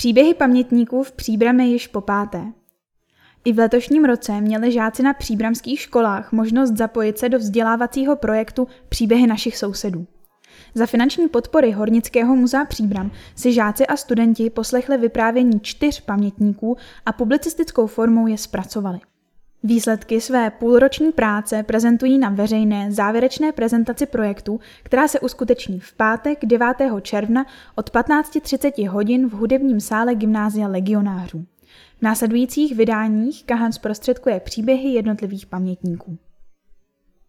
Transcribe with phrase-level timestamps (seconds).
[0.00, 2.42] Příběhy pamětníků v Příbrami již po páté.
[3.44, 8.68] I v letošním roce měli žáci na příbramských školách možnost zapojit se do vzdělávacího projektu
[8.88, 10.06] Příběhy našich sousedů.
[10.74, 16.76] Za finanční podpory Hornického muzea Příbram si žáci a studenti poslechli vyprávění čtyř pamětníků
[17.06, 19.00] a publicistickou formou je zpracovali.
[19.62, 26.38] Výsledky své půlroční práce prezentují na veřejné závěrečné prezentaci projektu, která se uskuteční v pátek
[26.44, 26.66] 9.
[27.02, 31.44] června od 15.30 hodin v hudebním sále Gymnázia legionářů.
[31.98, 36.18] V následujících vydáních Kahan zprostředkuje příběhy jednotlivých pamětníků.